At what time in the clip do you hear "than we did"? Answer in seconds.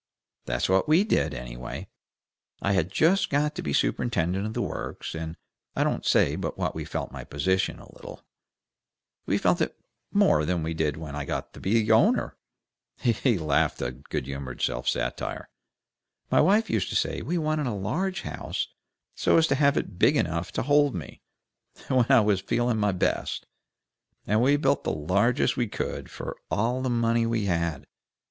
10.43-10.97